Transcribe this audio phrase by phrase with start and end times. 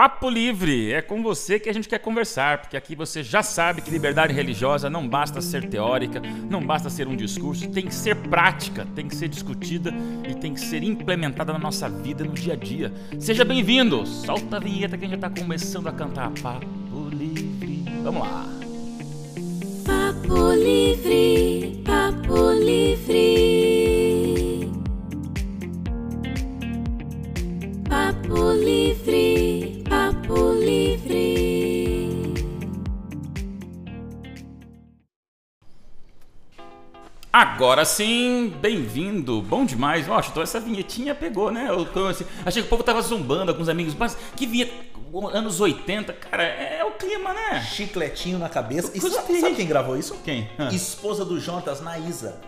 [0.00, 3.82] Papo Livre, é com você que a gente quer conversar, porque aqui você já sabe
[3.82, 8.16] que liberdade religiosa não basta ser teórica, não basta ser um discurso, tem que ser
[8.16, 9.92] prática, tem que ser discutida
[10.26, 12.90] e tem que ser implementada na nossa vida no dia a dia.
[13.18, 14.06] Seja bem-vindo!
[14.06, 17.84] Solta a vinheta que a gente já está começando a cantar Papo Livre.
[18.02, 18.46] Vamos lá!
[19.84, 23.50] Papo Livre, Papo Livre.
[27.86, 28.99] Papo Livre,
[37.32, 40.06] Agora sim, bem-vindo, bom demais.
[40.08, 41.66] Nossa, então essa vinhetinha pegou, né?
[41.68, 44.72] Eu tô assim, achei que o povo tava zombando com os amigos, mas que vinheta,
[45.32, 47.62] anos 80, cara, é o clima, né?
[47.62, 48.90] Chicletinho na cabeça.
[48.94, 50.16] E sabe, sabe quem gravou isso?
[50.24, 50.50] Quem?
[50.58, 50.70] Ah.
[50.72, 52.40] Esposa do Jonatas, Naísa.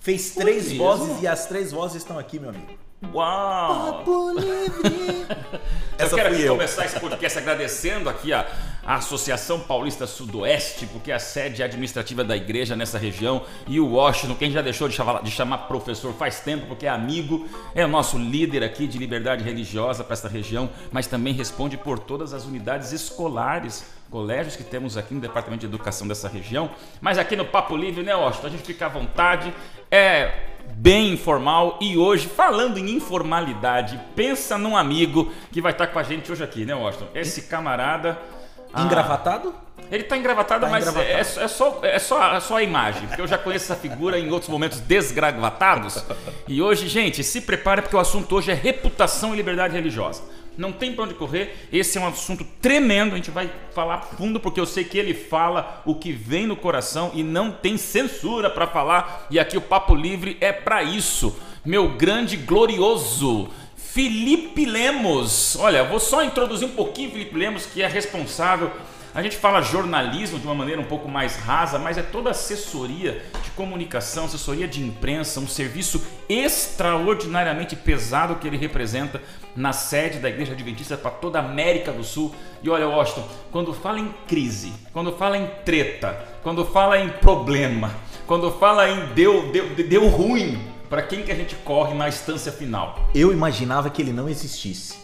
[0.00, 0.78] Fez Foi três mesmo?
[0.78, 2.66] vozes e as três vozes estão aqui, meu amigo.
[3.12, 3.92] Uau!
[3.98, 5.26] Papo livre.
[6.00, 6.54] Eu Essa quero fui aqui eu.
[6.54, 8.46] começar esse podcast agradecendo aqui a,
[8.90, 13.92] a Associação Paulista Sudoeste, porque é a sede administrativa da igreja nessa região, e o
[13.92, 17.84] Washington, quem já deixou de chamar, de chamar professor faz tempo, porque é amigo, é
[17.84, 22.34] o nosso líder aqui de liberdade religiosa para essa região, mas também responde por todas
[22.34, 26.68] as unidades escolares, colégios que temos aqui no Departamento de Educação dessa região.
[27.00, 28.48] Mas aqui no Papo Livre, né, Washington?
[28.48, 29.54] A gente fica à vontade,
[29.88, 35.98] é bem informal e hoje, falando em informalidade, pensa num amigo que vai estar com
[36.00, 37.06] a gente hoje aqui, né, Washington?
[37.14, 38.39] Esse camarada.
[38.72, 39.54] Ah, Engravatado?
[39.90, 41.16] ele tá engravatado, Tá mas engravatado.
[41.16, 44.18] É, é só, é, só, é só a imagem, porque eu já conheço essa figura
[44.18, 46.04] em outros momentos desgravatados.
[46.46, 50.22] E hoje, gente, se prepare porque o assunto hoje é reputação e liberdade religiosa.
[50.56, 54.38] Não tem pra onde correr, esse é um assunto tremendo, a gente vai falar fundo
[54.38, 58.50] porque eu sei que ele fala o que vem no coração e não tem censura
[58.50, 59.26] pra falar.
[59.30, 61.34] E aqui o Papo Livre é pra isso.
[61.64, 63.48] Meu grande glorioso
[63.92, 65.56] Felipe Lemos.
[65.58, 68.70] Olha, vou só introduzir um pouquinho Felipe Lemos, que é responsável.
[69.12, 73.24] A gente fala jornalismo de uma maneira um pouco mais rasa, mas é toda assessoria
[73.42, 79.20] de comunicação, assessoria de imprensa, um serviço extraordinariamente pesado que ele representa
[79.56, 82.32] na sede da Igreja Adventista para toda a América do Sul.
[82.62, 87.92] E olha, Washington, quando fala em crise, quando fala em treta, quando fala em problema,
[88.24, 92.50] quando fala em deu, deu, deu ruim, para quem que a gente corre na instância
[92.50, 93.08] final?
[93.14, 94.94] Eu imaginava que ele não existisse.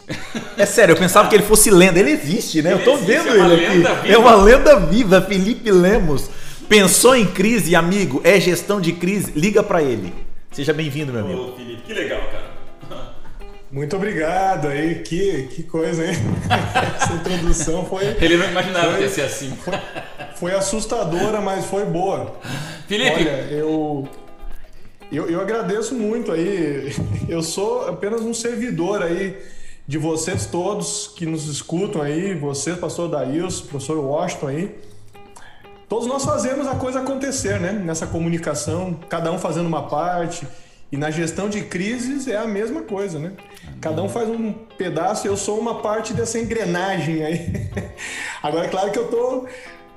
[0.57, 1.97] É sério, eu pensava que ele fosse lenda.
[1.97, 2.73] Ele existe, né?
[2.73, 4.01] Ele eu tô existe, vendo é uma ele lenda aqui.
[4.01, 4.13] viva.
[4.13, 6.29] É uma lenda viva, Felipe Lemos.
[6.67, 8.19] Pensou em crise, amigo?
[8.25, 9.31] É gestão de crise?
[9.33, 10.13] Liga pra ele.
[10.51, 11.41] Seja bem-vindo, meu amigo.
[11.53, 12.57] Ô, Felipe, que legal, cara.
[13.71, 16.13] Muito obrigado aí, que, que coisa, hein?
[17.01, 18.95] Essa introdução foi, Ele não imaginava Foi.
[18.97, 19.57] que ia ser assim.
[20.35, 22.35] foi assustadora, mas foi boa.
[22.87, 24.07] Felipe, Olha, eu,
[25.11, 26.93] eu, eu agradeço muito aí.
[27.27, 29.37] Eu sou apenas um servidor aí
[29.85, 34.75] de vocês todos que nos escutam aí, você, pastor Daílson, professor Washington aí.
[35.87, 37.71] Todos nós fazemos a coisa acontecer, né?
[37.71, 40.45] Nessa comunicação, cada um fazendo uma parte.
[40.91, 43.33] E na gestão de crises é a mesma coisa, né?
[43.81, 47.69] Cada um faz um pedaço eu sou uma parte dessa engrenagem aí.
[48.41, 49.45] Agora, é claro que eu tô,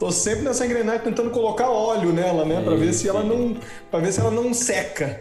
[0.01, 2.63] tô sempre nessa engrenagem tentando colocar óleo nela, né?
[2.63, 3.55] Pra ver se ela não,
[3.91, 5.21] para ver se ela não seca.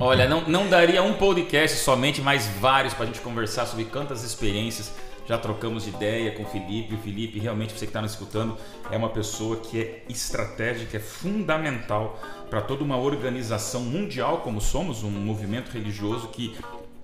[0.00, 4.90] olha, não, não daria um podcast somente, mas vários pra gente conversar sobre quantas experiências
[5.24, 6.94] já trocamos de ideia com o Felipe.
[6.94, 8.56] O Felipe, realmente, você que está nos escutando,
[8.90, 12.18] é uma pessoa que é estratégica, é fundamental
[12.50, 16.56] para toda uma organização mundial, como somos, um movimento religioso que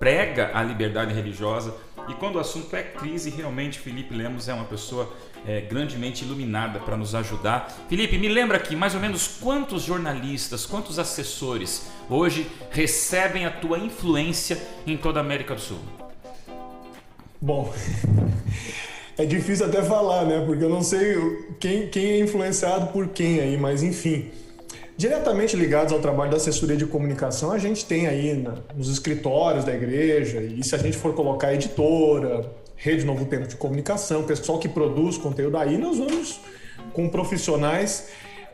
[0.05, 1.75] prega a liberdade religiosa.
[2.07, 5.11] E quando o assunto é crise, realmente Felipe Lemos é uma pessoa
[5.47, 7.75] é, grandemente iluminada para nos ajudar.
[7.89, 13.79] Felipe, me lembra aqui mais ou menos quantos jornalistas, quantos assessores hoje recebem a tua
[13.79, 15.81] influência em toda a América do Sul?
[17.41, 17.73] Bom,
[19.17, 20.45] é difícil até falar, né?
[20.45, 21.17] Porque eu não sei
[21.59, 24.31] quem, quem é influenciado por quem aí, mas enfim.
[24.97, 28.45] Diretamente ligados ao trabalho da assessoria de comunicação, a gente tem aí
[28.77, 33.57] nos escritórios da igreja, e se a gente for colocar editora, Rede Novo Tempo de
[33.57, 36.41] Comunicação, pessoal que produz conteúdo aí, nós vamos
[36.93, 38.09] com profissionais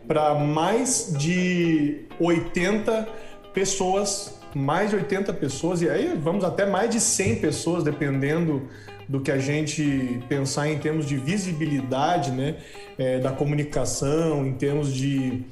[0.09, 3.07] para mais de 80
[3.53, 8.63] pessoas, mais de 80 pessoas, e aí vamos até mais de 100 pessoas, dependendo
[9.07, 12.57] do que a gente pensar em termos de visibilidade né,
[12.97, 15.43] eh, da comunicação, em termos de,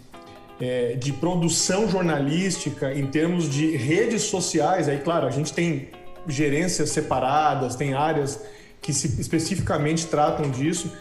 [0.60, 4.88] eh, de produção jornalística, em termos de redes sociais.
[4.88, 5.88] Aí, claro, a gente tem
[6.26, 8.40] gerências separadas, tem áreas
[8.82, 10.92] que se especificamente tratam disso,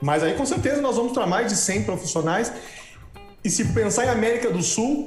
[0.00, 2.52] mas aí com certeza nós vamos para mais de 100 profissionais.
[3.44, 5.06] E se pensar em América do Sul,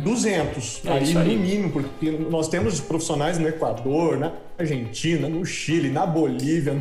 [0.00, 1.36] 200, É aí, aí.
[1.36, 6.80] no mínimo, porque nós temos profissionais no Equador, na Argentina, no Chile, na Bolívia, no,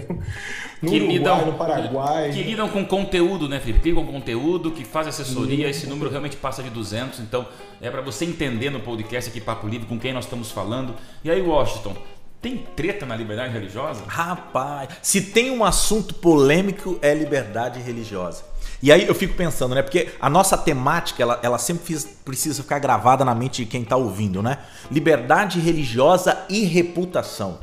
[0.82, 2.32] no que Uruguai, lidam, no Paraguai.
[2.32, 3.80] que lidam com conteúdo, né, Felipe?
[3.80, 7.46] Que lidam com conteúdo, que faz assessoria, esse número realmente passa de 200, então
[7.82, 10.94] é para você entender no podcast aqui Papo Livre com quem nós estamos falando.
[11.24, 11.96] E aí, Washington,
[12.42, 14.04] tem treta na liberdade religiosa?
[14.06, 18.44] Rapaz, se tem um assunto polêmico é liberdade religiosa.
[18.84, 19.82] E aí eu fico pensando, né?
[19.82, 23.82] Porque a nossa temática, ela, ela sempre fiz- precisa ficar gravada na mente de quem
[23.86, 24.58] tá ouvindo, né?
[24.92, 27.60] Liberdade religiosa e reputação.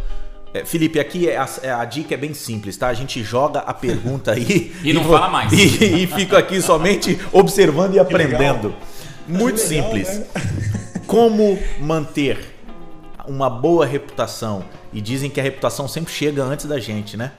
[0.55, 2.89] É, Felipe, aqui é a, é a dica é bem simples, tá?
[2.89, 5.53] A gente joga a pergunta aí E não vo- fala mais.
[5.53, 8.75] E, e fico aqui somente observando e aprendendo.
[9.29, 10.09] Muito legal, simples.
[10.21, 10.27] né?
[11.07, 12.57] Como manter
[13.29, 14.65] uma boa reputação?
[14.93, 17.31] E dizem que a reputação sempre chega antes da gente, né?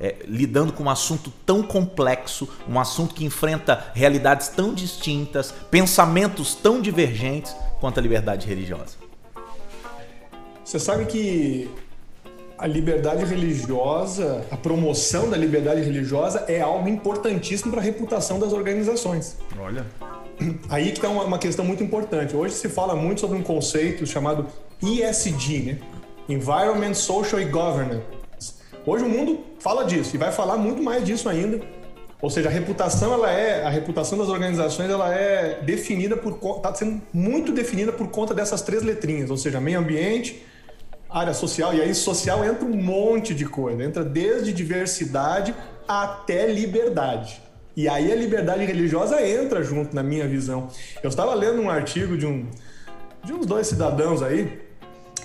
[0.00, 6.54] É, lidando com um assunto tão complexo, um assunto que enfrenta realidades tão distintas, pensamentos
[6.54, 8.96] tão divergentes quanto a liberdade religiosa.
[10.64, 11.68] Você sabe que
[12.58, 18.52] a liberdade religiosa, a promoção da liberdade religiosa é algo importantíssimo para a reputação das
[18.52, 19.38] organizações.
[19.58, 19.86] Olha.
[20.68, 22.36] Aí que está uma, questão muito importante.
[22.36, 24.46] Hoje se fala muito sobre um conceito chamado
[24.82, 25.78] ESG, né?
[26.28, 28.02] Environment, Social e Governance.
[28.88, 31.60] Hoje o mundo fala disso e vai falar muito mais disso ainda.
[32.22, 36.74] Ou seja, a reputação ela é a reputação das organizações ela é definida por está
[36.74, 40.42] sendo muito definida por conta dessas três letrinhas, ou seja, meio ambiente,
[41.10, 45.54] área social e aí social entra um monte de coisa, entra desde diversidade
[45.86, 47.42] até liberdade.
[47.76, 50.68] E aí a liberdade religiosa entra junto na minha visão.
[51.02, 52.46] Eu estava lendo um artigo de um
[53.22, 54.66] de uns dois cidadãos aí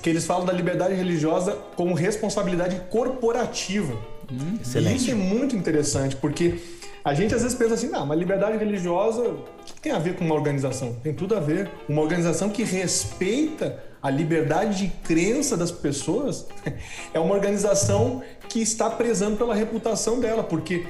[0.01, 3.93] que eles falam da liberdade religiosa como responsabilidade corporativa.
[4.29, 4.95] E Excelente.
[4.97, 6.55] isso é muito interessante, porque
[7.03, 10.15] a gente às vezes pensa assim, não, mas liberdade religiosa, o que tem a ver
[10.15, 10.93] com uma organização?
[11.03, 11.69] Tem tudo a ver.
[11.87, 16.45] Uma organização que respeita a liberdade de crença das pessoas
[17.13, 20.85] é uma organização que está prezando pela reputação dela, porque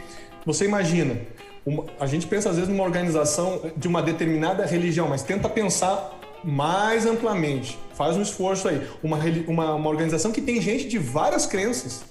[0.45, 1.17] você imagina,
[1.65, 6.19] uma- a gente pensa às vezes numa organização de uma determinada religião, mas tenta pensar
[6.43, 7.77] mais amplamente.
[7.95, 8.81] Faz um esforço aí.
[9.03, 9.17] Uma,
[9.47, 12.03] uma, uma organização que tem gente de várias crenças.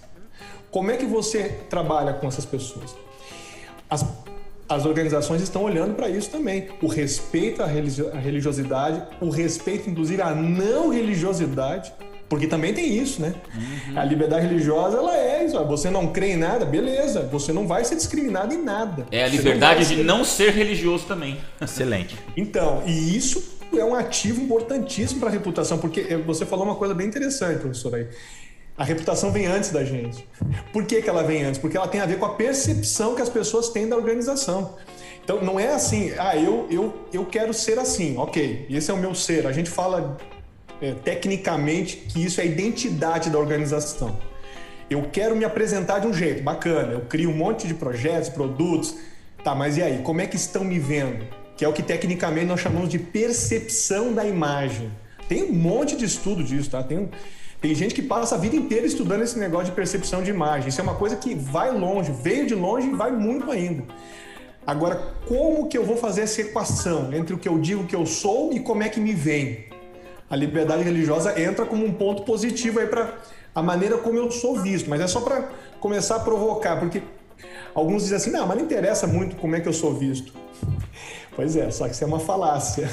[0.70, 2.94] Como é que você trabalha com essas pessoas?
[3.90, 4.04] As,
[4.68, 6.68] as organizações estão olhando para isso também.
[6.80, 11.92] O respeito à religio- à religiosidade, o respeito, inclusive, à não religiosidade,
[12.26, 13.34] porque também tem isso, né?
[13.94, 15.58] A liberdade religiosa, ela é isso.
[15.58, 17.28] ó, Você não crê em nada, beleza.
[17.30, 19.06] Você não vai ser discriminado em nada.
[19.10, 21.36] É a não liberdade vai de não ser religioso também.
[21.60, 22.16] Excelente.
[22.34, 26.74] então, e isso é um ativo importantíssimo para a reputação, porque eh, você falou uma
[26.74, 28.08] coisa bem interessante, professor aí.
[28.76, 30.26] A reputação vem antes da gente.
[30.72, 31.60] Por que, que ela vem antes?
[31.60, 34.76] Porque ela tem a ver com a percepção que as pessoas têm da organização.
[35.22, 38.96] Então, não é assim, ah, eu, eu, eu quero ser assim, ok, esse é o
[38.96, 39.46] meu ser.
[39.46, 40.16] A gente fala
[40.80, 44.18] eh, tecnicamente que isso é a identidade da organização.
[44.90, 48.96] Eu quero me apresentar de um jeito bacana, eu crio um monte de projetos, produtos.
[49.44, 51.41] Tá, mas e aí, como é que estão me vendo?
[51.56, 54.90] Que é o que tecnicamente nós chamamos de percepção da imagem.
[55.28, 56.82] Tem um monte de estudo disso, tá?
[56.82, 57.08] Tem,
[57.60, 60.68] tem gente que passa a vida inteira estudando esse negócio de percepção de imagem.
[60.68, 63.84] Isso é uma coisa que vai longe, veio de longe e vai muito ainda.
[64.66, 68.06] Agora, como que eu vou fazer essa equação entre o que eu digo que eu
[68.06, 69.66] sou e como é que me vem?
[70.30, 73.18] A liberdade religiosa entra como um ponto positivo aí para
[73.54, 77.02] a maneira como eu sou visto, mas é só para começar a provocar, porque
[77.74, 80.32] alguns dizem assim: "Não, mas não interessa muito como é que eu sou visto".
[81.34, 82.88] Pois é, só que isso é uma falácia.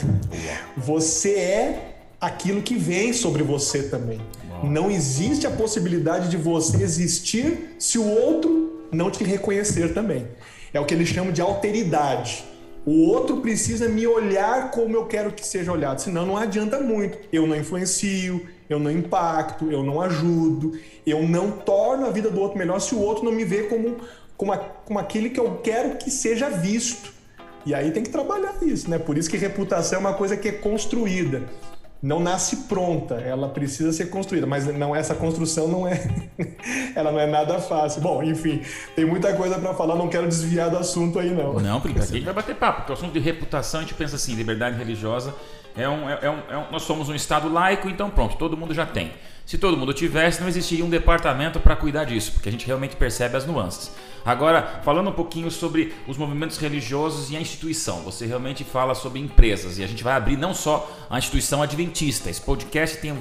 [0.78, 4.20] Você é aquilo que vem sobre você também.
[4.64, 10.28] Não existe a possibilidade de você existir se o outro não te reconhecer também.
[10.74, 12.44] É o que eles chamam de alteridade.
[12.86, 17.18] O outro precisa me olhar como eu quero que seja olhado, senão não adianta muito.
[17.32, 22.40] Eu não influencio, eu não impacto, eu não ajudo, eu não torno a vida do
[22.40, 23.98] outro melhor se o outro não me vê como,
[24.38, 27.14] como, a- como aquele que eu quero que seja visto.
[27.66, 28.98] E aí tem que trabalhar isso, né?
[28.98, 31.44] Por isso que reputação é uma coisa que é construída.
[32.02, 36.00] Não nasce pronta, ela precisa ser construída, mas não essa construção não é
[36.96, 38.02] ela não é nada fácil.
[38.02, 38.62] Bom, enfim,
[38.96, 41.56] tem muita coisa para falar, não quero desviar do assunto aí não.
[41.60, 43.94] Não, Felipe, aqui a gente vai bater papo, porque o assunto de reputação a gente
[43.96, 45.36] pensa assim, liberdade religiosa
[45.76, 48.56] é um, é, é um, é um- nós somos um estado laico, então pronto, todo
[48.56, 49.12] mundo já tem.
[49.46, 52.96] Se todo mundo tivesse, não existiria um departamento para cuidar disso, porque a gente realmente
[52.96, 53.92] percebe as nuances.
[54.26, 59.20] Agora, falando um pouquinho sobre os movimentos religiosos e a instituição, você realmente fala sobre
[59.20, 62.30] empresas e a gente vai abrir não só a instituição adventista.
[62.30, 63.14] Esse podcast tem,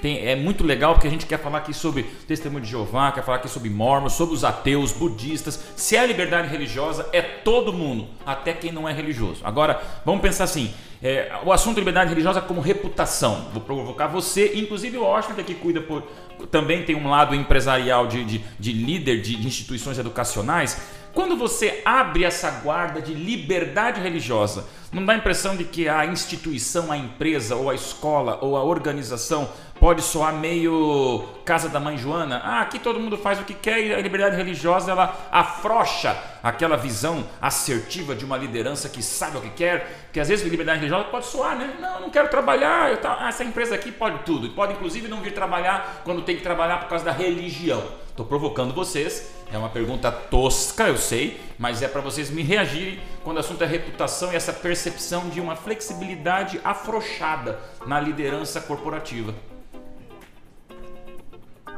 [0.00, 3.24] tem- é muito legal porque a gente quer falar aqui sobre testemunho de Jeová, quer
[3.24, 5.58] falar aqui sobre mormons, sobre os ateus, budistas.
[5.76, 9.40] Se é liberdade religiosa, é todo mundo, até quem não é religioso.
[9.44, 10.72] Agora, vamos pensar assim:
[11.04, 13.48] É, o assunto liberdade religiosa como reputação.
[13.52, 16.04] Vou provocar você, inclusive o Washington que cuida por.
[16.50, 20.80] Também tem um lado empresarial de, de, de líder de instituições educacionais.
[21.14, 26.06] Quando você abre essa guarda de liberdade religiosa, não dá a impressão de que a
[26.06, 31.98] instituição, a empresa, ou a escola, ou a organização pode soar meio casa da mãe
[31.98, 32.40] Joana?
[32.42, 36.76] Ah, aqui todo mundo faz o que quer e a liberdade religiosa ela afrocha aquela
[36.76, 40.04] visão assertiva de uma liderança que sabe o que quer.
[40.04, 41.76] Porque às vezes liberdade religiosa pode soar, né?
[41.80, 44.50] Não, eu não quero trabalhar, eu tá, essa empresa aqui pode tudo.
[44.50, 47.82] Pode inclusive não vir trabalhar quando tem que trabalhar por causa da religião.
[48.08, 49.32] Estou provocando vocês.
[49.52, 53.62] É uma pergunta tosca, eu sei, mas é para vocês me reagirem quando o assunto
[53.62, 59.34] é reputação e essa percepção de uma flexibilidade afrouxada na liderança corporativa.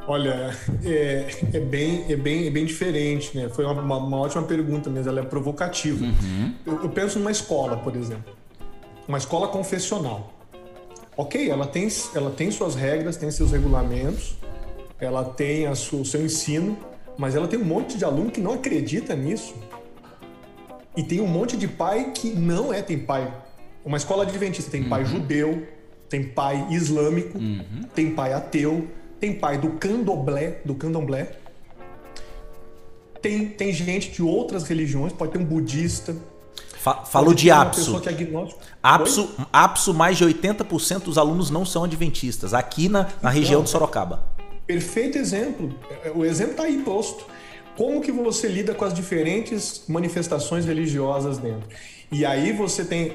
[0.06, 3.48] Olha, é, é, bem, é, bem, é bem diferente, né?
[3.48, 6.04] Foi uma, uma, ótima pergunta, mas ela é provocativa.
[6.04, 6.54] Uhum.
[6.66, 8.34] Eu, eu penso numa escola, por exemplo.
[9.08, 10.32] Uma escola confessional.
[11.16, 14.36] Ok, ela tem, ela tem suas regras, tem seus regulamentos,
[15.00, 16.76] ela tem a sua, o seu ensino,
[17.16, 19.54] mas ela tem um monte de aluno que não acredita nisso.
[20.96, 23.32] E tem um monte de pai que não é, tem pai.
[23.84, 25.66] Uma escola adventista tem pai judeu,
[26.08, 27.38] tem pai islâmico,
[27.94, 28.88] tem pai ateu,
[29.24, 31.32] tem pai do candomblé, do candomblé.
[33.22, 36.14] Tem, tem gente de outras religiões, pode ter um budista.
[36.78, 37.96] Fa- falou de APSO.
[38.06, 38.10] é.
[38.34, 38.44] Oi?
[38.82, 43.70] APSO, APSO, mais de 80% dos alunos não são adventistas, aqui na, na região de
[43.70, 44.22] Sorocaba.
[44.66, 45.74] Perfeito exemplo.
[46.14, 47.24] O exemplo está aí posto.
[47.78, 51.66] Como que você lida com as diferentes manifestações religiosas dentro?
[52.12, 53.14] E aí você tem.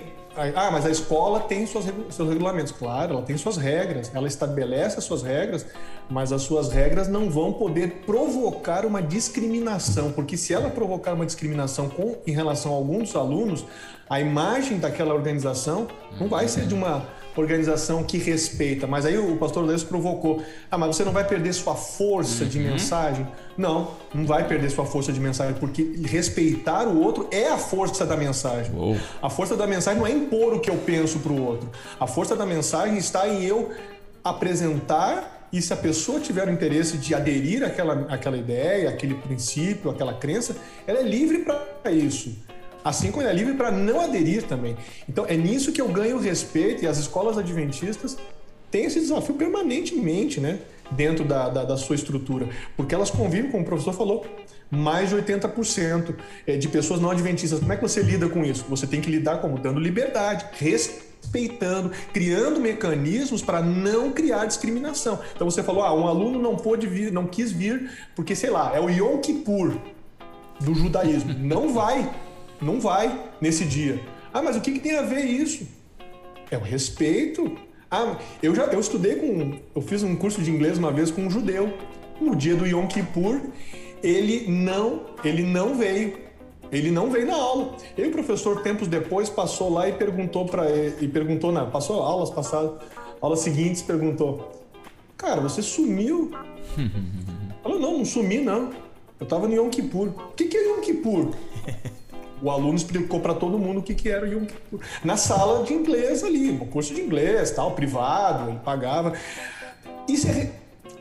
[0.56, 2.72] Ah, mas a escola tem regu- seus regulamentos.
[2.72, 5.66] Claro, ela tem suas regras, ela estabelece as suas regras,
[6.10, 11.26] mas as suas regras não vão poder provocar uma discriminação, porque se ela provocar uma
[11.26, 13.66] discriminação com, em relação a algum dos alunos,
[14.10, 15.88] a imagem daquela organização
[16.20, 17.04] não vai ser de uma
[17.36, 18.88] organização que respeita.
[18.88, 22.60] Mas aí o pastor Leus provocou: ah, mas você não vai perder sua força de
[22.60, 23.28] mensagem?
[23.58, 28.06] Não, não vai perder sua força de mensagem, porque respeitar o outro é a força
[28.06, 28.74] da mensagem.
[28.76, 28.98] Uou.
[29.22, 31.70] A força da mensagem não é impor o que eu penso para o outro.
[32.00, 33.70] A força da mensagem está em eu
[34.24, 39.90] apresentar e se a pessoa tiver o interesse de aderir àquela, àquela ideia, aquele princípio,
[39.90, 40.56] aquela crença,
[40.86, 42.36] ela é livre para isso.
[42.84, 44.78] Assim como ela é livre para não aderir também.
[45.08, 48.18] Então é nisso que eu ganho respeito e as escolas adventistas
[48.72, 50.60] têm esse desafio permanentemente, né?
[50.92, 52.48] Dentro da, da, da sua estrutura.
[52.76, 54.26] Porque elas convivem, como o professor falou,
[54.72, 56.16] mais de 80%
[56.48, 57.60] eh, de pessoas não adventistas.
[57.60, 58.66] Como é que você lida com isso?
[58.70, 59.60] Você tem que lidar como?
[59.60, 65.20] Dando liberdade, respeitando, criando mecanismos para não criar discriminação.
[65.36, 68.72] Então você falou, ah, um aluno não pôde vir, não quis vir porque, sei lá,
[68.76, 69.78] é o Yom Kippur
[70.60, 71.34] do judaísmo.
[71.34, 72.10] Não vai,
[72.62, 74.00] não vai nesse dia.
[74.34, 75.68] Ah, mas o que, que tem a ver isso?
[76.52, 77.58] É o respeito.
[77.90, 79.58] Ah, eu já eu estudei com.
[79.76, 81.74] Eu fiz um curso de inglês uma vez com um judeu.
[82.22, 83.40] No dia do Yom Kippur,
[84.04, 86.18] ele não, ele não veio.
[86.72, 87.76] Ele não veio na aula.
[87.98, 90.96] E o professor, tempos depois, passou lá e perguntou para ele.
[91.02, 92.74] E perguntou, não, passou aulas passadas,
[93.20, 94.52] aulas seguintes, perguntou:
[95.18, 96.32] Cara, você sumiu?
[97.64, 98.72] Falou, não, não sumi, não.
[99.20, 100.10] Eu tava no Yom Kippur.
[100.10, 101.32] O que, que é Yom Kippur?
[102.42, 104.80] O aluno explicou para todo mundo o que, que era o Yom Kippur.
[105.04, 109.14] Na sala de inglês ali, um curso de inglês, tal, privado, ele pagava.
[110.08, 110.50] Isso é,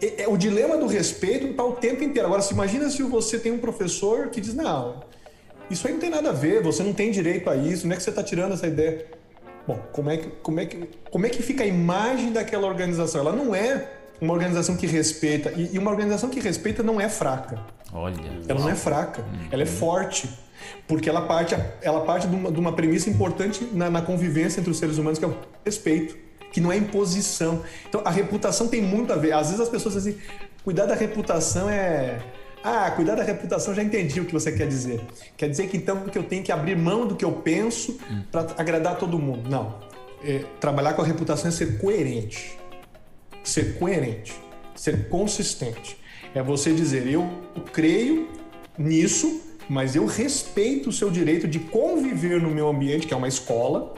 [0.03, 2.27] é- é- o dilema do respeito está o tempo inteiro.
[2.27, 5.03] Agora, se imagina se você tem um professor que diz, não,
[5.71, 7.97] isso aí não tem nada a ver, você não tem direito a isso, não é
[7.97, 9.07] que você está tirando essa ideia.
[9.67, 13.21] Bom, como é, que, como, é que, como é que fica a imagem daquela organização?
[13.21, 13.87] Ela não é
[14.21, 17.61] uma organização que respeita, e, e uma organização que respeita não é fraca.
[17.93, 18.17] Olha.
[18.49, 20.29] Ela não é fraca, ela é forte.
[20.87, 24.71] Porque ela parte, ela parte de, uma, de uma premissa importante na, na convivência entre
[24.71, 26.17] os seres humanos, que é o respeito,
[26.53, 27.63] que não é imposição.
[27.89, 29.33] Então a reputação tem muito a ver.
[29.33, 30.23] Às vezes as pessoas dizem assim,
[30.65, 32.19] cuidar da reputação é.
[32.63, 35.01] Ah, cuidar da reputação, já entendi o que você quer dizer.
[35.37, 37.99] Quer dizer que então que eu tenho que abrir mão do que eu penso
[38.33, 39.49] para agradar todo mundo.
[39.49, 39.77] Não.
[40.25, 42.59] É, trabalhar com a reputação é ser coerente
[43.49, 44.35] ser coerente,
[44.75, 45.99] ser consistente.
[46.35, 47.29] É você dizer, eu
[47.73, 48.29] creio
[48.77, 53.29] nisso, mas eu respeito o seu direito de conviver no meu ambiente, que é uma
[53.29, 53.95] escola,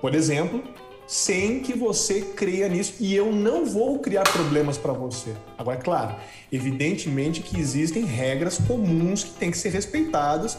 [0.00, 0.62] por exemplo,
[1.06, 5.34] sem que você creia nisso e eu não vou criar problemas para você.
[5.58, 6.16] Agora, é claro,
[6.50, 10.56] evidentemente que existem regras comuns que têm que ser respeitadas,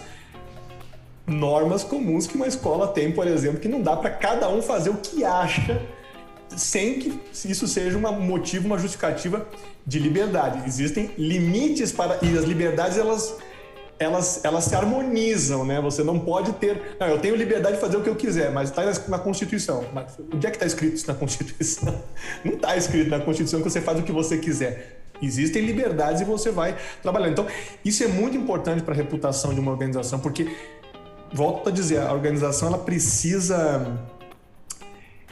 [1.25, 4.91] normas comuns que uma escola tem, por exemplo, que não dá para cada um fazer
[4.91, 5.81] o que acha
[6.49, 9.47] sem que isso seja um motivo, uma justificativa
[9.85, 10.67] de liberdade.
[10.67, 13.35] Existem limites para e as liberdades elas
[13.97, 15.79] elas, elas se harmonizam, né?
[15.81, 16.97] Você não pode ter.
[16.99, 19.85] Não, eu tenho liberdade de fazer o que eu quiser, mas está na Constituição.
[19.93, 22.01] Mas onde é que está escrito isso na Constituição?
[22.43, 25.01] Não está escrito na Constituição que você faz o que você quiser.
[25.21, 27.31] Existem liberdades e você vai trabalhando.
[27.31, 27.47] Então,
[27.85, 30.53] isso é muito importante para a reputação de uma organização, porque,
[31.33, 33.97] volto a dizer, a organização ela precisa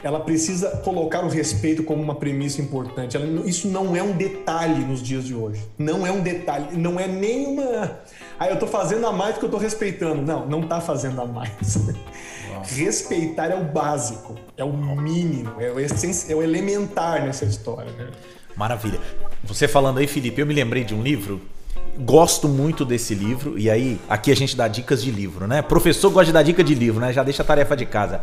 [0.04, 3.16] ela precisa colocar o respeito como uma premissa importante.
[3.16, 5.66] Ela, isso não é um detalhe nos dias de hoje.
[5.78, 8.00] Não é um detalhe, não é nenhuma.
[8.38, 10.22] Ah, eu estou fazendo a mais porque eu estou respeitando.
[10.22, 11.78] Não, não está fazendo a mais.
[12.62, 17.90] Respeitar é o básico, é o mínimo, é o, é o elementar nessa história.
[17.92, 18.08] Né?
[18.56, 19.00] Maravilha.
[19.42, 21.40] Você falando aí, Felipe, eu me lembrei de um livro.
[21.98, 25.62] Gosto muito desse livro, e aí aqui a gente dá dicas de livro, né?
[25.62, 27.12] Professor gosta de dar dica de livro, né?
[27.12, 28.22] Já deixa a tarefa de casa.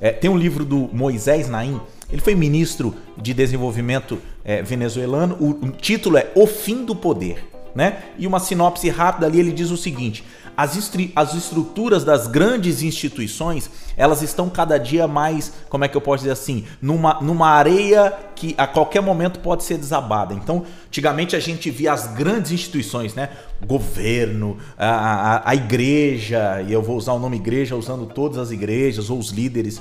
[0.00, 5.36] É, tem um livro do Moisés Naim, ele foi ministro de desenvolvimento é, venezuelano.
[5.38, 7.51] O, o título é O Fim do Poder.
[7.74, 8.02] Né?
[8.18, 10.22] E uma sinopse rápida ali, ele diz o seguinte:
[10.56, 16.00] as, as estruturas das grandes instituições, elas estão cada dia mais, como é que eu
[16.00, 20.34] posso dizer assim, numa, numa areia que a qualquer momento pode ser desabada.
[20.34, 23.30] Então, antigamente a gente via as grandes instituições, né?
[23.66, 28.50] Governo, a, a, a igreja, e eu vou usar o nome igreja usando todas as
[28.50, 29.80] igrejas ou os líderes.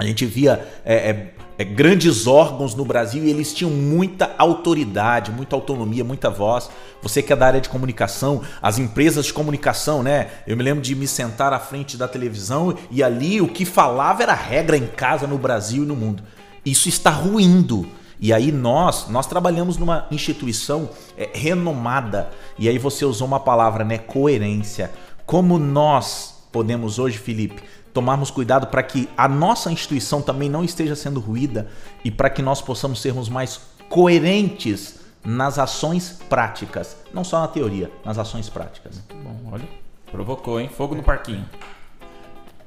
[0.00, 5.30] A gente via é, é, é, grandes órgãos no Brasil e eles tinham muita autoridade,
[5.30, 6.70] muita autonomia, muita voz.
[7.02, 10.28] Você que é da área de comunicação, as empresas de comunicação, né?
[10.46, 14.22] Eu me lembro de me sentar à frente da televisão e ali o que falava
[14.22, 16.22] era regra em casa no Brasil e no mundo.
[16.64, 17.86] Isso está ruindo.
[18.18, 22.30] E aí nós, nós trabalhamos numa instituição é, renomada.
[22.58, 23.98] E aí você usou uma palavra, né?
[23.98, 24.90] Coerência.
[25.26, 30.94] Como nós podemos hoje, Felipe, tomarmos cuidado para que a nossa instituição também não esteja
[30.94, 31.68] sendo ruída
[32.04, 37.90] e para que nós possamos sermos mais coerentes nas ações práticas, não só na teoria,
[38.04, 39.02] nas ações práticas.
[39.22, 39.68] Bom, olha,
[40.10, 40.68] provocou, hein?
[40.68, 41.44] Fogo no parquinho.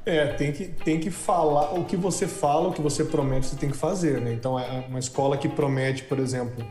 [0.06, 3.56] É, tem que, tem que falar o que você fala, o que você promete, você
[3.56, 4.34] tem que fazer, né?
[4.34, 6.64] Então, é uma escola que promete, por exemplo,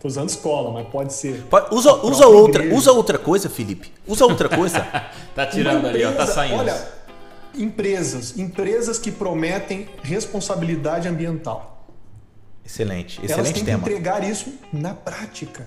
[0.00, 1.42] Tô usando escola, mas pode ser.
[1.42, 3.92] Pode, usa usa outra, usa outra coisa, Felipe.
[4.06, 4.80] Usa outra coisa.
[5.34, 6.56] tá tirando empresa, ali, ó, tá saindo.
[6.56, 6.88] Olha,
[7.54, 11.86] empresas, empresas que prometem responsabilidade ambiental.
[12.64, 13.82] Excelente, excelente Elas têm tema.
[13.82, 15.66] que entregar isso na prática.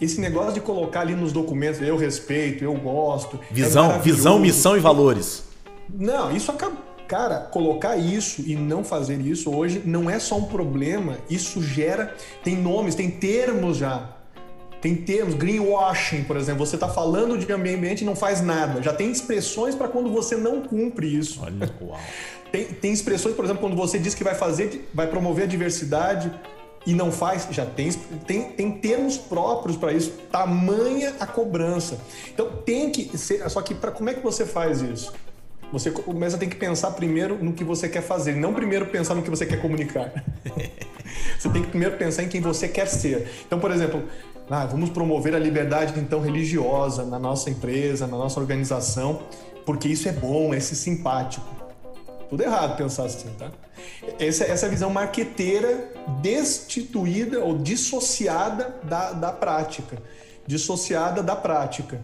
[0.00, 3.38] Esse negócio de colocar ali nos documentos, eu respeito, eu gosto.
[3.50, 5.44] Visão, é visão, missão e valores.
[5.88, 6.88] Não, isso acaba.
[7.08, 12.14] Cara, colocar isso e não fazer isso hoje não é só um problema, isso gera.
[12.44, 14.17] Tem nomes, tem termos já
[14.80, 16.64] tem termos, greenwashing, por exemplo.
[16.64, 18.82] Você está falando de ambiente e não faz nada.
[18.82, 21.40] Já tem expressões para quando você não cumpre isso.
[21.42, 21.98] Olha, uau.
[22.50, 26.32] Tem, tem expressões, por exemplo, quando você diz que vai fazer, vai promover a diversidade
[26.86, 27.92] e não faz, já tem,
[28.26, 30.12] tem, tem termos próprios para isso.
[30.32, 31.98] Tamanha a cobrança.
[32.32, 33.46] Então tem que ser.
[33.50, 35.12] Só que para como é que você faz isso?
[35.70, 39.14] Você começa a ter que pensar primeiro no que você quer fazer, não primeiro pensar
[39.14, 40.24] no que você quer comunicar.
[41.38, 43.28] você tem que primeiro pensar em quem você quer ser.
[43.46, 44.02] Então, por exemplo,
[44.50, 49.22] ah, vamos promover a liberdade então religiosa na nossa empresa, na nossa organização,
[49.66, 51.46] porque isso é bom, é simpático.
[52.30, 53.50] Tudo errado pensar assim, tá?
[54.18, 60.02] Essa, essa visão marqueteira destituída ou dissociada da, da prática.
[60.46, 62.00] Dissociada da prática.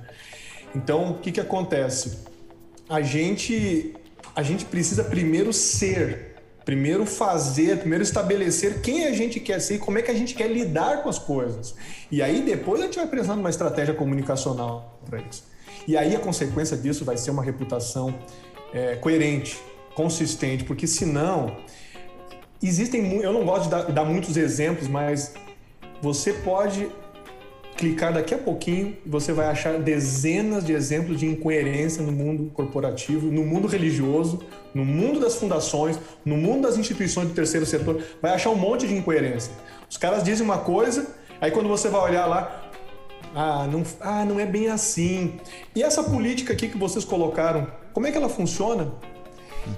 [0.75, 2.19] Então, o que, que acontece?
[2.89, 3.95] A gente,
[4.35, 6.34] a gente precisa primeiro ser
[6.65, 10.35] Primeiro fazer, primeiro estabelecer quem a gente quer ser e como é que a gente
[10.35, 11.75] quer lidar com as coisas.
[12.11, 15.45] E aí depois a gente vai pensando numa estratégia comunicacional para isso.
[15.87, 18.15] E aí a consequência disso vai ser uma reputação
[18.73, 19.61] é, coerente,
[19.95, 21.57] consistente, porque senão
[22.63, 25.35] existem eu não gosto de dar, dar muitos exemplos, mas
[26.01, 26.89] você pode
[27.77, 33.31] clicar daqui a pouquinho você vai achar dezenas de exemplos de incoerência no mundo corporativo,
[33.31, 38.03] no mundo religioso, no mundo das fundações, no mundo das instituições do terceiro setor.
[38.23, 39.53] Vai achar um monte de incoerência.
[39.89, 41.07] Os caras dizem uma coisa,
[41.41, 42.71] aí quando você vai olhar lá,
[43.35, 45.41] ah, não, ah, não é bem assim.
[45.75, 48.93] E essa política aqui que vocês colocaram, como é que ela funciona?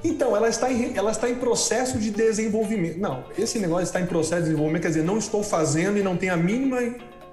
[0.03, 2.99] Então, ela está, em, ela está em processo de desenvolvimento.
[2.99, 6.17] Não, esse negócio está em processo de desenvolvimento, quer dizer, não estou fazendo e não
[6.17, 6.79] tenho a mínima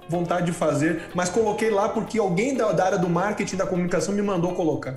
[0.09, 4.13] vontade de fazer, mas coloquei lá porque alguém da, da área do marketing da comunicação
[4.13, 4.95] me mandou colocar.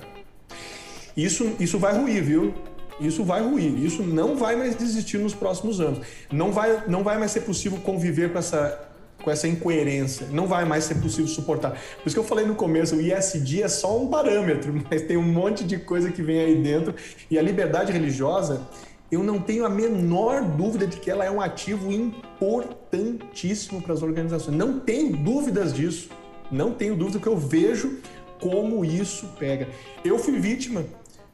[1.15, 2.53] Isso, isso vai ruir, viu?
[2.99, 3.77] Isso vai ruir.
[3.83, 6.05] Isso não vai mais existir nos próximos anos.
[6.31, 8.87] Não vai, não vai mais ser possível conviver com essa,
[9.23, 10.27] com essa incoerência.
[10.31, 11.71] Não vai mais ser possível suportar.
[11.71, 15.17] Por isso que eu falei no começo, o ISD é só um parâmetro, mas tem
[15.17, 16.93] um monte de coisa que vem aí dentro.
[17.29, 18.61] E a liberdade religiosa
[19.09, 24.03] eu não tenho a menor dúvida de que ela é um ativo importantíssimo para as
[24.03, 24.55] organizações.
[24.55, 26.09] Não tenho dúvidas disso.
[26.51, 27.99] Não tenho dúvida que eu vejo
[28.39, 29.69] como isso pega.
[30.03, 30.85] Eu fui vítima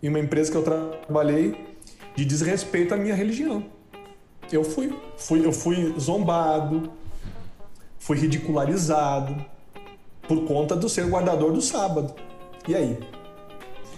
[0.01, 1.55] em uma empresa que eu trabalhei
[2.15, 3.65] de desrespeito à minha religião.
[4.51, 6.91] Eu fui, fui eu fui zombado,
[7.97, 9.35] fui ridicularizado
[10.27, 12.13] por conta do ser guardador do sábado.
[12.67, 12.99] E aí?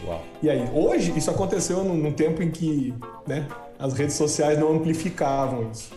[0.05, 0.23] Uau.
[0.41, 0.69] E aí?
[0.73, 2.93] Hoje isso aconteceu num, num tempo em que,
[3.27, 3.47] né,
[3.79, 5.91] as redes sociais não amplificavam isso.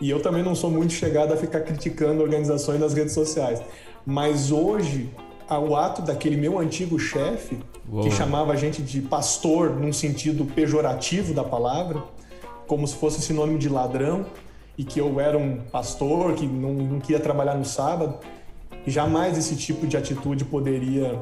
[0.00, 3.62] E eu também não sou muito chegado a ficar criticando organizações nas redes sociais.
[4.06, 5.10] Mas hoje,
[5.48, 7.58] o ato daquele meu antigo chefe,
[8.02, 12.02] que chamava a gente de pastor num sentido pejorativo da palavra,
[12.66, 14.24] como se fosse sinônimo de ladrão,
[14.78, 18.18] e que eu era um pastor que não, não queria trabalhar no sábado,
[18.86, 21.20] jamais esse tipo de atitude poderia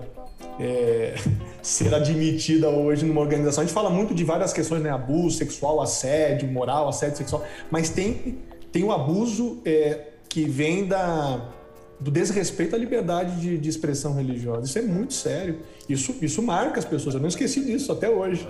[0.58, 1.14] é,
[1.62, 3.62] ser admitida hoje numa organização.
[3.62, 4.90] A gente fala muito de várias questões, né?
[4.90, 8.38] Abuso sexual, assédio moral, assédio sexual, mas tem,
[8.72, 11.52] tem o abuso é, que vem da,
[12.00, 14.66] do desrespeito à liberdade de, de, expressão religiosa.
[14.66, 15.60] Isso é muito sério.
[15.88, 17.14] Isso, isso marca as pessoas.
[17.14, 18.46] Eu não esqueci disso até hoje.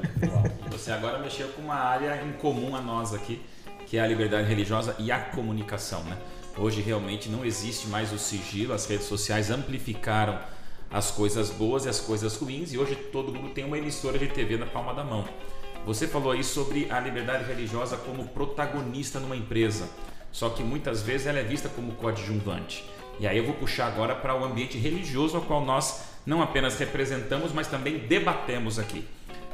[0.70, 3.40] Você agora mexeu com uma área em comum a nós aqui,
[3.87, 6.16] que é a liberdade religiosa e a comunicação, né?
[6.59, 10.38] Hoje realmente não existe mais o sigilo, as redes sociais amplificaram
[10.90, 14.29] as coisas boas e as coisas ruins e hoje todo mundo tem uma emissora de
[14.29, 15.24] TV na palma da mão.
[15.85, 19.88] Você falou aí sobre a liberdade religiosa como protagonista numa empresa,
[20.33, 22.85] só que muitas vezes ela é vista como coadjuvante.
[23.20, 26.79] E aí eu vou puxar agora para o ambiente religioso ao qual nós não apenas
[26.79, 29.05] representamos, mas também debatemos aqui.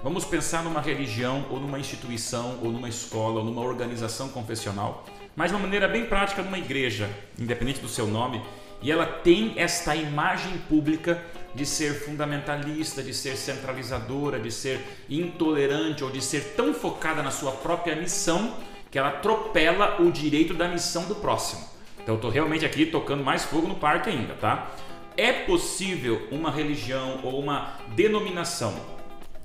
[0.02, 5.50] Vamos pensar numa religião ou numa instituição ou numa escola ou numa organização confessional, mas
[5.50, 8.42] de uma maneira bem prática numa igreja, independente do seu nome,
[8.84, 11.20] e ela tem esta imagem pública
[11.54, 17.30] de ser fundamentalista, de ser centralizadora, de ser intolerante ou de ser tão focada na
[17.30, 18.54] sua própria missão
[18.90, 21.66] que ela atropela o direito da missão do próximo.
[22.02, 24.70] Então eu estou realmente aqui tocando mais fogo no parque ainda, tá?
[25.16, 28.74] É possível uma religião ou uma denominação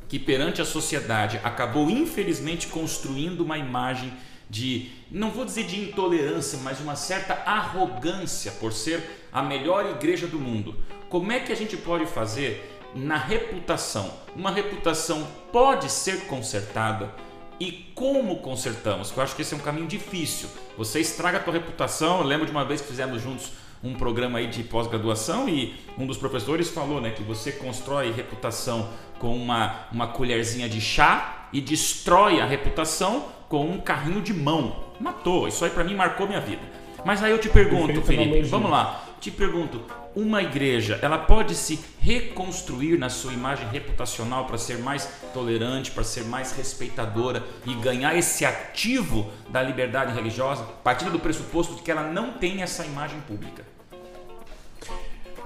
[0.10, 4.12] que perante a sociedade acabou infelizmente construindo uma imagem
[4.50, 10.28] de, não vou dizer de intolerância, mas uma certa arrogância por ser a melhor igreja
[10.28, 10.76] do mundo.
[11.10, 14.12] Como é que a gente pode fazer na reputação?
[14.36, 17.14] Uma reputação pode ser consertada
[17.60, 19.12] e como consertamos?
[19.16, 20.50] Eu acho que esse é um caminho difícil.
[20.78, 22.20] Você estraga a tua reputação.
[22.20, 23.52] Eu lembro de uma vez que fizemos juntos
[23.84, 28.90] um programa aí de pós-graduação e um dos professores falou, né, que você constrói reputação
[29.20, 34.76] com uma, uma colherzinha de chá e destrói a reputação com um carrinho de mão.
[35.00, 35.48] Matou.
[35.48, 36.62] Isso aí para mim marcou minha vida.
[37.04, 39.06] Mas aí eu te pergunto, Felipe, vamos lá.
[39.20, 39.84] Te pergunto,
[40.16, 46.04] uma igreja, ela pode se reconstruir na sua imagem reputacional para ser mais tolerante, para
[46.04, 51.92] ser mais respeitadora e ganhar esse ativo da liberdade religiosa, partindo do pressuposto de que
[51.92, 53.66] ela não tem essa imagem pública?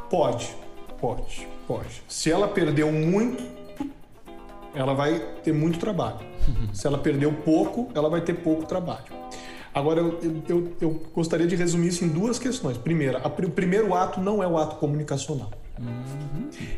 [0.09, 0.47] Pode,
[0.99, 2.03] pode, pode.
[2.07, 3.43] Se ela perdeu muito,
[4.73, 6.19] ela vai ter muito trabalho.
[6.73, 9.05] Se ela perdeu pouco, ela vai ter pouco trabalho.
[9.73, 12.77] Agora, eu, eu, eu gostaria de resumir isso em duas questões.
[12.77, 15.51] Primeira, a, o primeiro ato não é o ato comunicacional.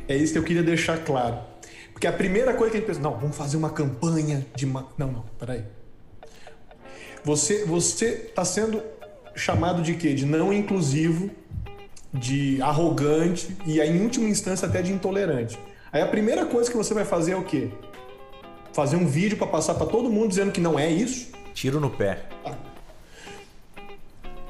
[0.08, 1.38] É isso que eu queria deixar claro.
[1.91, 4.65] Porque a primeira coisa que a gente pensa, não, vamos fazer uma campanha de.
[4.65, 4.86] Ma...
[4.97, 5.63] Não, não, peraí.
[7.23, 8.81] Você você está sendo
[9.36, 10.13] chamado de quê?
[10.13, 11.29] De não inclusivo,
[12.13, 15.60] de arrogante e, em última instância, até de intolerante.
[15.95, 17.69] Aí a primeira coisa que você vai fazer é o quê?
[18.73, 21.31] Fazer um vídeo para passar para todo mundo dizendo que não é isso?
[21.53, 22.25] Tiro no pé.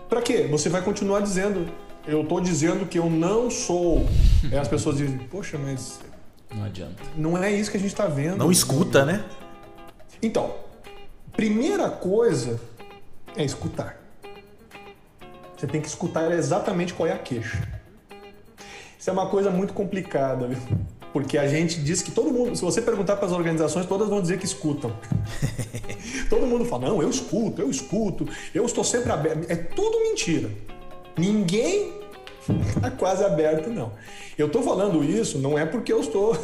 [0.10, 0.47] Para quê?
[0.49, 1.71] Você vai continuar dizendo,
[2.08, 4.08] eu tô dizendo que eu não sou.
[4.51, 5.99] Aí as pessoas dizem, poxa, mas
[6.51, 7.03] Não adianta.
[7.15, 8.38] não é isso que a gente tá vendo.
[8.38, 9.23] Não escuta, né?
[10.23, 10.55] Então,
[11.34, 12.60] primeira coisa
[13.38, 14.01] é escutar.
[15.55, 17.67] Você tem que escutar exatamente qual é a queixa.
[18.97, 20.58] Isso é uma coisa muito complicada, viu?
[21.15, 24.21] Porque a gente diz que todo mundo, se você perguntar para as organizações, todas vão
[24.21, 24.91] dizer que escutam.
[26.30, 29.49] todo mundo fala: "Não, eu escuto, eu escuto, eu estou sempre aberto".
[29.49, 30.49] É tudo mentira.
[31.17, 31.93] Ninguém
[32.82, 33.93] tá quase aberto não.
[34.38, 36.38] Eu tô falando isso não é porque eu estou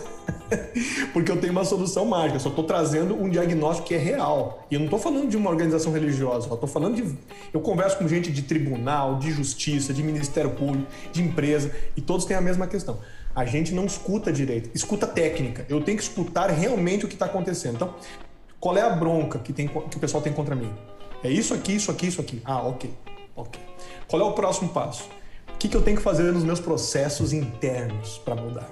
[1.11, 4.65] porque eu tenho uma solução mágica, só estou trazendo um diagnóstico que é real.
[4.71, 7.13] E eu não estou falando de uma organização religiosa, eu estou falando de.
[7.53, 12.23] Eu converso com gente de tribunal, de justiça, de ministério público, de empresa, e todos
[12.23, 12.99] têm a mesma questão.
[13.33, 15.65] A gente não escuta direito, escuta técnica.
[15.69, 17.75] Eu tenho que escutar realmente o que está acontecendo.
[17.75, 17.95] Então,
[18.59, 20.71] qual é a bronca que, tem, que o pessoal tem contra mim?
[21.23, 22.41] É isso aqui, isso aqui, isso aqui.
[22.43, 22.91] Ah, ok.
[23.35, 23.61] Ok.
[24.07, 25.09] Qual é o próximo passo?
[25.53, 28.69] O que, que eu tenho que fazer nos meus processos internos para mudar?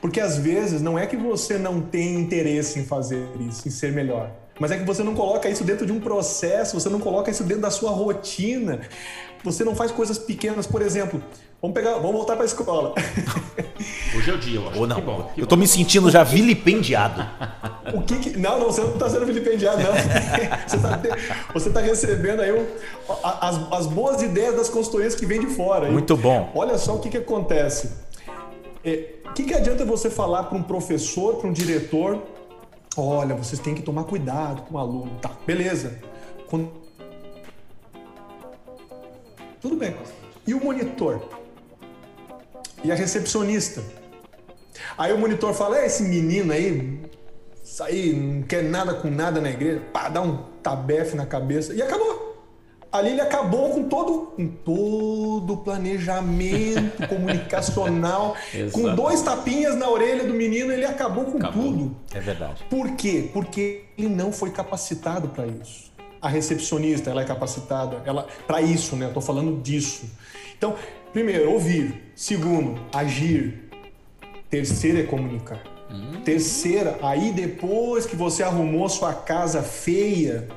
[0.00, 3.92] Porque às vezes não é que você não tem interesse em fazer isso, em ser
[3.92, 7.30] melhor, mas é que você não coloca isso dentro de um processo, você não coloca
[7.30, 8.80] isso dentro da sua rotina.
[9.44, 11.22] Você não faz coisas pequenas, por exemplo,
[11.60, 12.94] vamos pegar, vamos voltar para a escola.
[14.16, 14.78] Hoje é o dia, eu acho.
[14.80, 14.96] Ou não.
[14.96, 15.48] Que bom, que eu bom.
[15.48, 17.24] tô me sentindo já vilipendiado.
[17.94, 19.92] O que, que- Não, não, você não está sendo vilipendiado, não.
[20.68, 21.00] Você está
[21.52, 22.66] você tá recebendo aí o-
[23.22, 25.90] as, as boas ideias das consultorias que vêm de fora.
[25.90, 26.50] Muito bom.
[26.54, 27.90] Olha só o que, que acontece.
[28.84, 32.22] É, O que, que adianta você falar para um professor, para um diretor?
[32.96, 35.12] Olha, vocês têm que tomar cuidado com o aluno.
[35.20, 35.98] Tá, beleza.
[36.48, 36.70] Quando-
[39.62, 39.94] Tudo bem.
[40.46, 41.22] E o monitor?
[42.82, 43.82] E a recepcionista?
[44.98, 47.00] Aí o monitor fala: é esse menino aí,
[47.62, 51.72] isso aí não quer nada com nada na igreja, pá, dá um tabefe na cabeça
[51.72, 52.32] e acabou.
[52.90, 58.36] Ali ele acabou com todo, com todo o planejamento comunicacional,
[58.70, 61.62] com dois tapinhas na orelha do menino, ele acabou com Acabou.
[61.62, 61.96] tudo.
[62.12, 62.62] É verdade.
[62.68, 63.30] Por quê?
[63.32, 65.90] Porque ele não foi capacitado para isso.
[66.22, 69.10] A recepcionista, ela é capacitada ela para isso, né?
[69.12, 70.08] Tô falando disso.
[70.56, 70.76] Então,
[71.12, 72.12] primeiro, ouvir.
[72.14, 73.68] Segundo, agir.
[74.48, 75.60] Terceiro é comunicar.
[76.24, 80.48] Terceira, aí depois que você arrumou sua casa feia,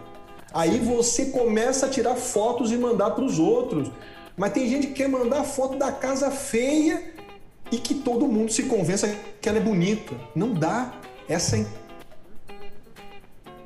[0.53, 3.91] aí você começa a tirar fotos e mandar para os outros.
[4.37, 7.01] Mas tem gente que quer mandar foto da casa feia
[7.71, 10.15] e que todo mundo se convença que ela é bonita.
[10.35, 10.93] Não dá.
[11.27, 11.57] Essa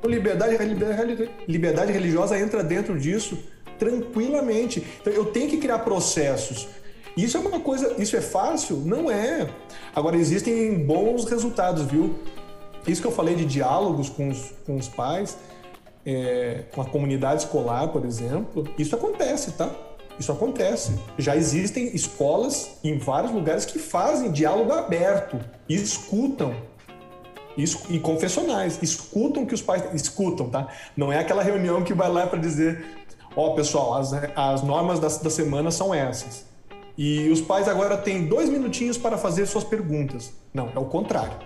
[0.08, 3.38] liberdade, liberdade, liberdade religiosa entra dentro disso
[3.78, 4.86] tranquilamente.
[5.02, 6.68] Então eu tenho que criar processos.
[7.18, 8.78] Isso é uma coisa, isso é fácil?
[8.78, 9.50] Não é.
[9.96, 12.16] Agora existem bons resultados, viu?
[12.88, 15.38] Isso que eu falei de diálogos com os, com os pais,
[16.06, 19.70] é, com a comunidade escolar, por exemplo, isso acontece, tá?
[20.20, 21.00] Isso acontece.
[21.18, 26.54] Já existem escolas em vários lugares que fazem diálogo aberto e escutam
[27.90, 28.80] e confessionais.
[28.82, 29.84] Escutam que os pais.
[29.94, 30.68] Escutam, tá?
[30.96, 32.86] Não é aquela reunião que vai lá para dizer:
[33.36, 36.46] Ó, pessoal, as, as normas da, da semana são essas.
[36.98, 40.34] E os pais agora têm dois minutinhos para fazer suas perguntas.
[40.54, 41.38] Não, é o contrário.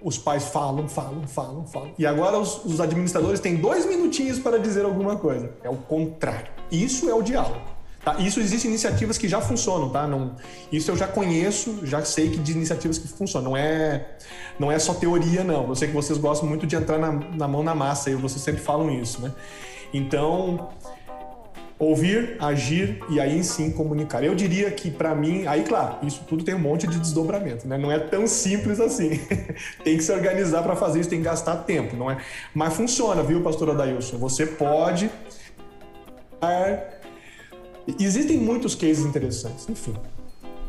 [0.00, 1.90] Os pais falam, falam, falam, falam.
[1.98, 5.50] E agora os, os administradores têm dois minutinhos para dizer alguma coisa.
[5.64, 6.52] É o contrário.
[6.70, 7.77] Isso é o diálogo.
[8.04, 8.16] Tá?
[8.20, 10.06] Isso existem iniciativas que já funcionam, tá?
[10.06, 10.36] Não,
[10.70, 13.50] isso eu já conheço, já sei que de iniciativas que funcionam.
[13.50, 14.06] Não é,
[14.58, 15.68] não é só teoria, não.
[15.68, 18.40] Eu sei que vocês gostam muito de entrar na, na mão na massa e vocês
[18.40, 19.32] sempre falam isso, né?
[19.92, 20.70] Então,
[21.78, 24.22] ouvir, agir e aí sim comunicar.
[24.22, 27.78] Eu diria que para mim, aí claro, isso tudo tem um monte de desdobramento, né?
[27.78, 29.20] Não é tão simples assim.
[29.84, 32.18] tem que se organizar para fazer isso, tem que gastar tempo, não é?
[32.54, 34.18] Mas funciona, viu, pastor Adailson?
[34.18, 35.10] Você pode
[37.98, 39.94] Existem muitos cases interessantes, enfim.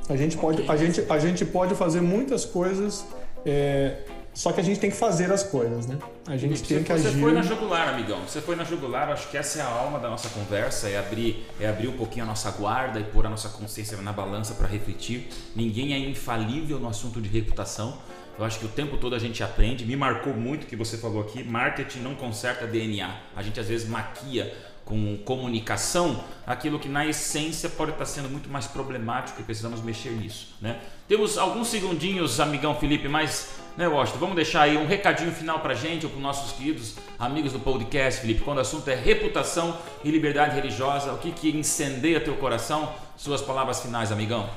[0.07, 3.05] A gente pode, a gente, a gente pode fazer muitas coisas,
[3.45, 3.97] é,
[4.33, 5.97] só que a gente tem que fazer as coisas, né?
[6.25, 7.19] A gente tem Você, que você agir.
[7.19, 8.21] foi na jugular, amigão.
[8.25, 9.09] Você foi na jugular.
[9.09, 10.87] Acho que essa é a alma da nossa conversa.
[10.87, 14.13] É abrir, é abrir um pouquinho a nossa guarda e pôr a nossa consciência na
[14.13, 15.27] balança para refletir.
[15.55, 17.97] Ninguém é infalível no assunto de reputação.
[18.37, 19.85] Eu acho que o tempo todo a gente aprende.
[19.85, 21.43] Me marcou muito o que você falou aqui.
[21.43, 23.13] Marketing não conserta DNA.
[23.35, 24.55] A gente às vezes maquia
[24.89, 30.09] com comunicação aquilo que na essência pode estar sendo muito mais problemático e precisamos mexer
[30.09, 30.79] nisso, né?
[31.07, 35.75] Temos alguns segundinhos, amigão Felipe, mas, né, Washington, vamos deixar aí um recadinho final pra
[35.75, 40.09] gente ou para nossos queridos amigos do podcast, Felipe, quando o assunto é reputação e
[40.09, 42.91] liberdade religiosa, o que que incendeia teu coração?
[43.15, 44.49] Suas palavras finais, amigão.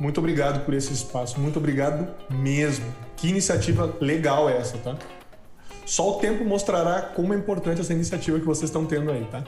[0.00, 2.92] Muito obrigado por esse espaço, muito obrigado mesmo.
[3.16, 4.96] Que iniciativa legal é essa, tá?
[5.84, 9.44] Só o tempo mostrará como é importante essa iniciativa que vocês estão tendo aí, tá?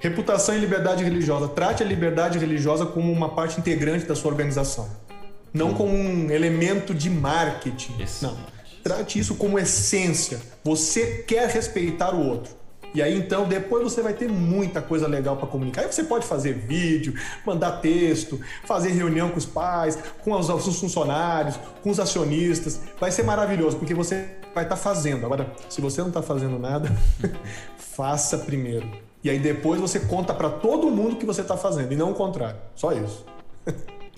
[0.00, 1.48] Reputação e liberdade religiosa.
[1.48, 4.88] Trate a liberdade religiosa como uma parte integrante da sua organização.
[5.52, 7.96] Não como um elemento de marketing.
[8.20, 8.36] Não.
[8.82, 10.38] Trate isso como essência.
[10.62, 12.54] Você quer respeitar o outro.
[12.94, 15.82] E aí então depois você vai ter muita coisa legal para comunicar.
[15.82, 17.14] Aí você pode fazer vídeo,
[17.44, 22.80] mandar texto, fazer reunião com os pais, com os, os funcionários, com os acionistas.
[23.00, 25.26] Vai ser maravilhoso porque você vai estar fazendo.
[25.26, 26.90] Agora, se você não está fazendo nada,
[27.76, 28.90] faça primeiro.
[29.22, 32.14] E aí depois você conta para todo mundo que você está fazendo e não o
[32.14, 32.56] contrário.
[32.74, 33.24] Só isso.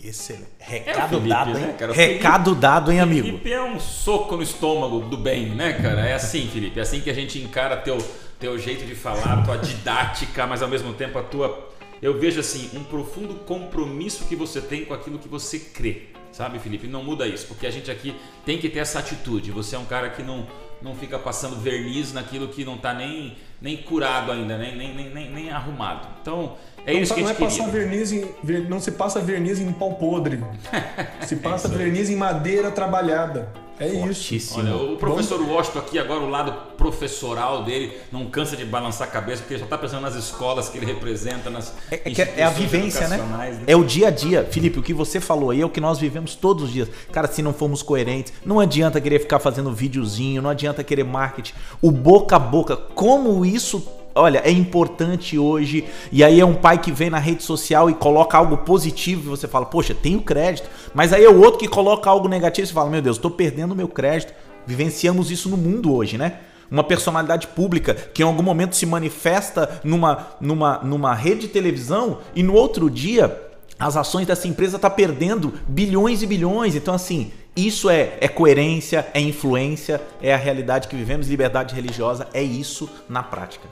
[0.03, 0.46] Excelente.
[0.61, 1.74] É Recado o Felipe, dado, né, hein?
[1.77, 1.90] cara?
[1.90, 3.27] O Recado dado, hein, amigo?
[3.27, 6.07] Felipe é um soco no estômago do bem, né, cara?
[6.07, 6.79] É assim, Felipe.
[6.79, 7.98] É assim que a gente encara teu,
[8.38, 11.68] teu jeito de falar, tua didática, mas ao mesmo tempo a tua.
[12.00, 16.02] Eu vejo assim, um profundo compromisso que você tem com aquilo que você crê.
[16.30, 16.87] Sabe, Felipe?
[16.87, 19.50] Não muda isso, porque a gente aqui tem que ter essa atitude.
[19.50, 20.46] Você é um cara que não,
[20.80, 25.30] não fica passando verniz naquilo que não tá nem, nem curado ainda, nem, nem, nem,
[25.32, 26.06] nem, arrumado.
[26.20, 26.56] Então,
[26.87, 27.58] é não, isso que a não é gente queria.
[27.64, 30.38] passar verniz em, ver- não se passa verniz em pau podre.
[31.26, 33.52] Se passa verniz em madeira trabalhada.
[33.80, 33.98] É isso.
[34.00, 34.60] Fortíssimo.
[34.60, 39.10] Olha, o professor Washington aqui, agora o lado professoral dele, não cansa de balançar a
[39.10, 42.44] cabeça, porque ele só está pensando nas escolas que ele representa, nas É, é é
[42.44, 43.16] a vivência, né?
[43.16, 44.44] educacionais, É o dia a dia.
[44.50, 46.88] Felipe, o que você falou aí é o que nós vivemos todos os dias.
[47.12, 51.54] Cara, se não formos coerentes, não adianta querer ficar fazendo videozinho, não adianta querer marketing.
[51.80, 55.84] O boca a boca, como isso olha, é importante hoje.
[56.10, 59.28] E aí é um pai que vem na rede social e coloca algo positivo e
[59.28, 60.68] você fala, poxa, tenho crédito.
[60.94, 63.30] Mas aí é o outro que coloca algo negativo e você fala, meu Deus, estou
[63.30, 64.32] perdendo meu crédito.
[64.66, 66.40] Vivenciamos isso no mundo hoje, né?
[66.70, 72.18] Uma personalidade pública que em algum momento se manifesta numa, numa, numa rede de televisão
[72.34, 73.44] e no outro dia
[73.78, 76.74] as ações dessa empresa estão tá perdendo bilhões e bilhões.
[76.74, 81.28] Então, assim, isso é, é coerência, é influência, é a realidade que vivemos.
[81.28, 83.68] Liberdade religiosa é isso na prática.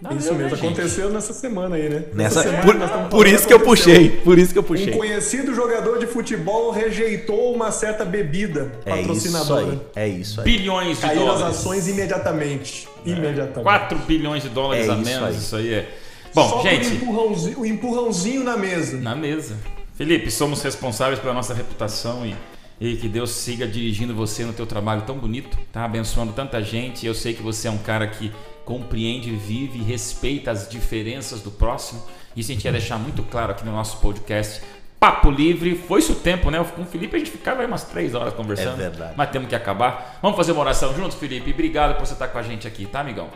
[0.00, 0.64] Não, Isso eu, mesmo, né, gente?
[0.66, 2.04] aconteceu nessa semana aí, né?
[2.14, 4.92] Nessa, semana por, por isso que eu puxei, por isso que eu Um puxei.
[4.92, 9.72] conhecido jogador de futebol rejeitou uma certa bebida É isso patrocinadora.
[9.72, 10.44] aí, é isso aí.
[10.44, 11.58] Bilhões de Caíram as dólares.
[11.58, 12.88] ações imediatamente.
[13.04, 13.62] Imediatamente.
[13.64, 15.34] 4 bilhões de dólares É a isso menos, aí.
[15.36, 15.88] isso aí é.
[16.34, 18.96] Bom, Só gente, por empurrãozinho, o empurrãozinho na mesa.
[18.98, 19.56] na mesa.
[19.94, 22.36] Felipe, somos responsáveis pela nossa reputação e,
[22.80, 27.04] e que Deus siga dirigindo você no teu trabalho tão bonito, tá abençoando tanta gente.
[27.04, 28.30] Eu sei que você é um cara que
[28.68, 32.02] compreende, vive e respeita as diferenças do próximo.
[32.36, 34.60] Isso a gente ia deixar muito claro aqui no nosso podcast.
[35.00, 36.62] Papo livre, foi-se o tempo, né?
[36.76, 38.74] Com o Felipe a gente ficava aí umas três horas conversando.
[38.74, 39.14] É verdade.
[39.16, 40.18] Mas temos que acabar.
[40.20, 41.50] Vamos fazer uma oração juntos, Felipe?
[41.50, 43.30] Obrigado por você estar com a gente aqui, tá, amigão?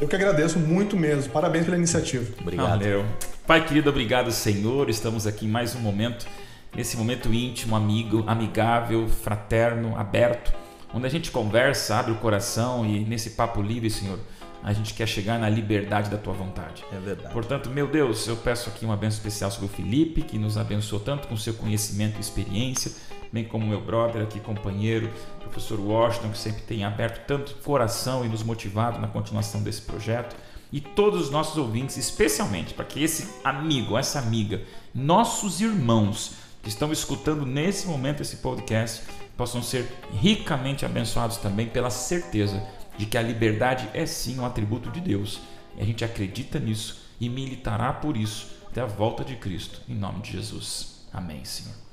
[0.00, 1.32] Eu que agradeço muito mesmo.
[1.32, 2.28] Parabéns pela iniciativa.
[2.40, 2.70] Obrigado.
[2.70, 3.04] Valeu.
[3.46, 4.90] Pai querido, obrigado, Senhor.
[4.90, 6.26] Estamos aqui em mais um momento,
[6.74, 10.52] nesse momento íntimo, amigo, amigável, fraterno, aberto,
[10.94, 14.18] onde a gente conversa, abre o coração e nesse papo livre, Senhor,
[14.62, 16.84] a gente quer chegar na liberdade da tua vontade.
[16.90, 17.34] É verdade.
[17.34, 21.02] Portanto, meu Deus, eu peço aqui uma bênção especial sobre o Felipe, que nos abençoou
[21.02, 22.92] tanto com seu conhecimento e experiência,
[23.30, 28.28] bem como meu brother aqui, companheiro, professor Washington, que sempre tem aberto tanto coração e
[28.28, 30.34] nos motivado na continuação desse projeto.
[30.72, 34.62] E todos os nossos ouvintes, especialmente para que esse amigo, essa amiga,
[34.94, 39.02] nossos irmãos que estão escutando nesse momento esse podcast,
[39.36, 42.62] possam ser ricamente abençoados também pela certeza
[42.96, 45.40] de que a liberdade é sim um atributo de Deus.
[45.76, 49.94] E a gente acredita nisso e militará por isso até a volta de Cristo, em
[49.94, 51.04] nome de Jesus.
[51.12, 51.83] Amém, Senhor.